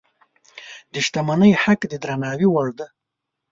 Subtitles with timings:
[0.93, 2.87] د شتمنۍ حق د درناوي وړ دی.